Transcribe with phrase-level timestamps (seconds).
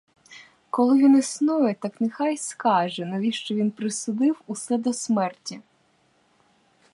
[0.69, 5.61] Коли він існує, так нехай скаже, навіщо він присудив усе до смерті!